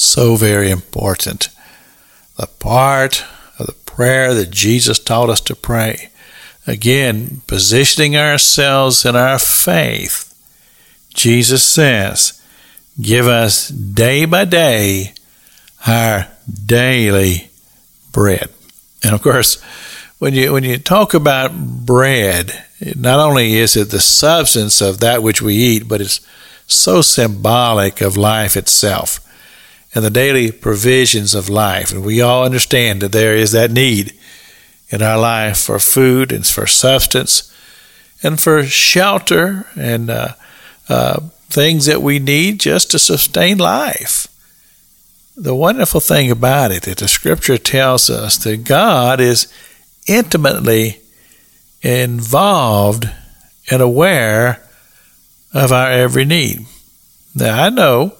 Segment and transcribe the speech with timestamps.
[0.00, 1.48] so very important.
[2.36, 3.22] The part
[3.58, 6.08] of the prayer that Jesus taught us to pray.
[6.66, 10.26] Again, positioning ourselves in our faith.
[11.12, 12.42] Jesus says,
[13.00, 15.12] Give us day by day
[15.86, 17.50] our daily
[18.12, 18.48] bread.
[19.02, 19.60] And of course,
[20.18, 22.64] when you when you talk about bread,
[22.94, 26.20] not only is it the substance of that which we eat, but it's
[26.66, 29.26] so symbolic of life itself
[29.94, 31.92] and the daily provisions of life.
[31.92, 34.14] And we all understand that there is that need
[34.88, 37.52] in our life for food and for substance
[38.22, 40.34] and for shelter and uh,
[40.88, 44.26] uh, things that we need just to sustain life.
[45.36, 49.52] The wonderful thing about it that the scripture tells us that God is
[50.06, 51.00] intimately
[51.82, 53.10] involved
[53.70, 54.62] and aware
[55.54, 56.66] of our every need.
[57.34, 58.14] Now, I know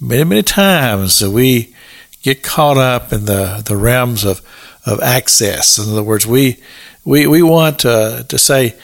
[0.00, 1.74] many, many times we
[2.22, 4.40] get caught up in the, the realms of,
[4.84, 5.78] of access.
[5.78, 6.56] In other words, we,
[7.04, 8.74] we, we want to, to say,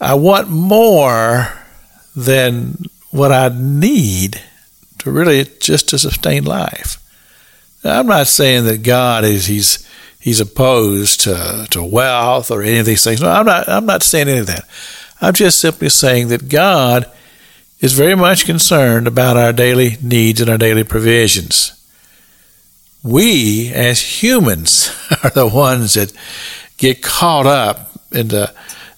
[0.00, 1.52] I want more
[2.14, 4.40] than what I need
[4.98, 7.00] to really just to sustain life.
[7.84, 12.86] I'm not saying that God is he's he's opposed to, to wealth or any of
[12.86, 13.20] these things.
[13.20, 14.64] No, I'm not I'm not saying any of that.
[15.20, 17.10] I'm just simply saying that God
[17.80, 21.72] is very much concerned about our daily needs and our daily provisions.
[23.02, 24.90] We, as humans,
[25.22, 26.12] are the ones that
[26.76, 28.52] get caught up into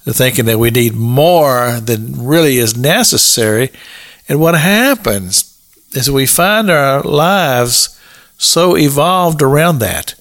[0.04, 3.70] the thinking that we need more than really is necessary.
[4.28, 5.58] And what happens
[5.92, 7.98] is we find our lives
[8.38, 10.14] so evolved around that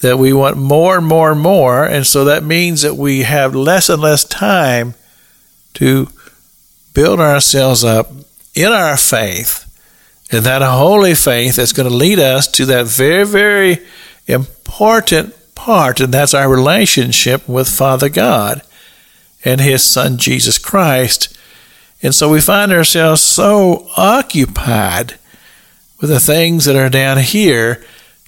[0.00, 1.84] that we want more and more and more.
[1.84, 4.94] And so that means that we have less and less time
[5.74, 6.08] to
[6.94, 8.10] build ourselves up
[8.54, 9.64] in our faith,
[10.30, 13.78] and that holy faith that's going to lead us to that very, very
[14.26, 18.62] important part, and that's our relationship with Father God
[19.44, 21.36] and His Son Jesus Christ.
[22.02, 25.18] And so we find ourselves so occupied
[26.00, 27.84] with the things that are down here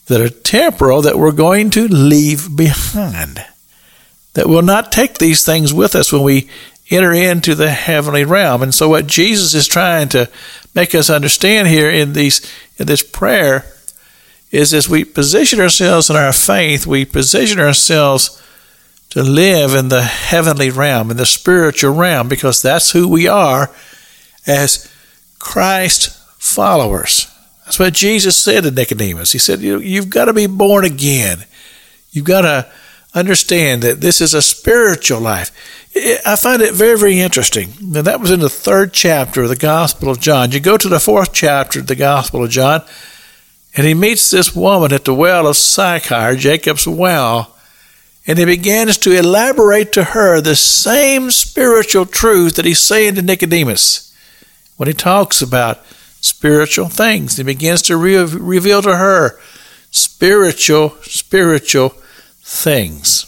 [0.07, 3.45] that are temporal that we're going to leave behind.
[4.35, 6.49] That we'll not take these things with us when we
[6.91, 8.63] enter into the heavenly realm.
[8.63, 10.29] And so what Jesus is trying to
[10.75, 12.41] make us understand here in these
[12.79, 13.65] in this prayer
[14.51, 18.43] is as we position ourselves in our faith, we position ourselves
[19.11, 23.71] to live in the heavenly realm, in the spiritual realm, because that's who we are
[24.47, 24.91] as
[25.39, 27.27] Christ followers.
[27.65, 29.33] That's what Jesus said to Nicodemus.
[29.33, 31.45] He said, you, You've got to be born again.
[32.11, 32.71] You've got to
[33.15, 35.51] understand that this is a spiritual life.
[36.25, 37.75] I find it very, very interesting.
[37.81, 40.53] Now, that was in the third chapter of the Gospel of John.
[40.53, 42.83] You go to the fourth chapter of the Gospel of John,
[43.77, 47.57] and he meets this woman at the well of Sychar, Jacob's well,
[48.27, 53.23] and he begins to elaborate to her the same spiritual truth that he's saying to
[53.23, 54.15] Nicodemus
[54.77, 55.85] when he talks about
[56.21, 57.37] spiritual things.
[57.37, 59.41] He begins to re- reveal to her
[59.91, 61.95] spiritual, spiritual
[62.51, 63.27] things.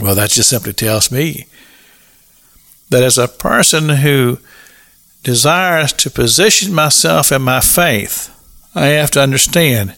[0.00, 1.46] Well, that just simply tells me
[2.90, 4.38] that as a person who
[5.22, 8.28] desires to position myself in my faith,
[8.74, 9.94] I have to understand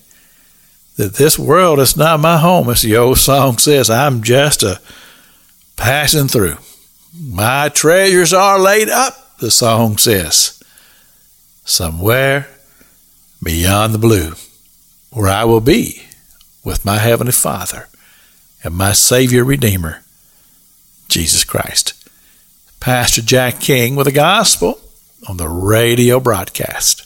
[0.97, 2.69] that this world is not my home.
[2.69, 4.81] As the old song says, I'm just a
[5.77, 6.59] passing through.
[7.19, 10.63] My treasures are laid up, the song says,
[11.65, 12.49] somewhere
[13.43, 14.35] beyond the blue,
[15.11, 16.03] where I will be
[16.65, 17.89] with my Heavenly Father
[18.65, 20.03] and my Savior Redeemer,
[21.09, 21.93] Jesus Christ.
[22.81, 24.81] Pastor Jack King with the gospel
[25.29, 27.03] on the radio broadcast.